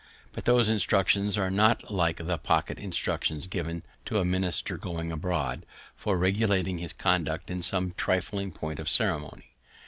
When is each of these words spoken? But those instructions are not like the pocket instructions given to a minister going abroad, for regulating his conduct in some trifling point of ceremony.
But 0.33 0.45
those 0.45 0.67
instructions 0.67 1.37
are 1.37 1.51
not 1.51 1.91
like 1.91 2.17
the 2.25 2.39
pocket 2.39 2.79
instructions 2.79 3.45
given 3.45 3.83
to 4.05 4.17
a 4.17 4.25
minister 4.25 4.75
going 4.75 5.11
abroad, 5.11 5.63
for 5.95 6.17
regulating 6.17 6.79
his 6.79 6.91
conduct 6.91 7.51
in 7.51 7.61
some 7.61 7.91
trifling 7.95 8.49
point 8.51 8.79
of 8.79 8.89
ceremony. 8.89 9.51